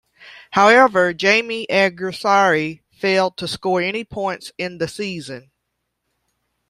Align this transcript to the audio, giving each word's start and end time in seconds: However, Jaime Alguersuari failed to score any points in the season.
However, 0.49 1.13
Jaime 1.13 1.67
Alguersuari 1.69 2.81
failed 2.91 3.37
to 3.37 3.47
score 3.47 3.81
any 3.81 4.03
points 4.03 4.51
in 4.57 4.79
the 4.79 4.87
season. 4.87 5.51